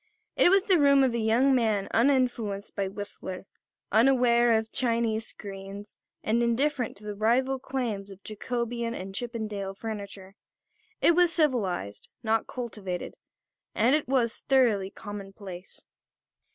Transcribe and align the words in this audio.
It 0.35 0.49
was 0.49 0.63
the 0.63 0.79
room 0.79 1.03
of 1.03 1.13
a 1.13 1.19
young 1.19 1.53
man 1.53 1.87
uninfluenced 1.91 2.75
by 2.75 2.87
Whistler, 2.87 3.45
unaware 3.91 4.53
of 4.57 4.71
Chinese 4.71 5.27
screens 5.27 5.95
and 6.23 6.41
indifferent 6.41 6.97
to 6.97 7.03
the 7.03 7.13
rival 7.13 7.59
claims 7.59 8.09
of 8.09 8.23
Jacobean 8.23 8.95
and 8.95 9.13
Chippendale 9.13 9.75
furniture. 9.75 10.33
It 11.01 11.13
was 11.13 11.31
civilised, 11.31 12.09
not 12.23 12.47
cultivated; 12.47 13.15
and 13.75 13.93
it 13.93 14.07
was 14.07 14.39
thoroughly 14.49 14.89
commonplace. 14.89 15.85